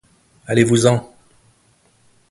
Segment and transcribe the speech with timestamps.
[0.47, 0.97] allez-vous-en!